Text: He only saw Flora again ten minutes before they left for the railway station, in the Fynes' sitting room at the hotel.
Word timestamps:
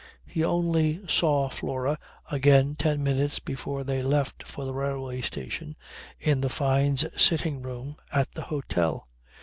He 0.25 0.43
only 0.43 1.05
saw 1.07 1.47
Flora 1.47 1.99
again 2.31 2.73
ten 2.75 3.03
minutes 3.03 3.37
before 3.37 3.83
they 3.83 4.01
left 4.01 4.47
for 4.47 4.65
the 4.65 4.73
railway 4.73 5.21
station, 5.21 5.75
in 6.19 6.41
the 6.41 6.49
Fynes' 6.49 7.05
sitting 7.15 7.61
room 7.61 7.97
at 8.11 8.31
the 8.31 8.41
hotel. 8.41 9.07